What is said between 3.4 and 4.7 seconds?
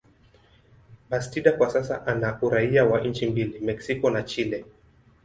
Mexico na Chile.